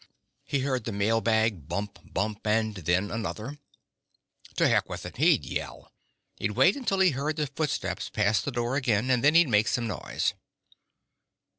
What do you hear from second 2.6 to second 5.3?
then another one. To heck with it;